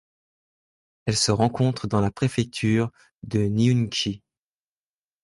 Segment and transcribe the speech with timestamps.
[1.05, 2.89] Elle se rencontre dans la préfecture
[3.21, 4.23] de Nyingchi.